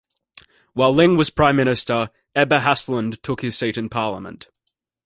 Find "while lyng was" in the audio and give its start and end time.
0.73-1.29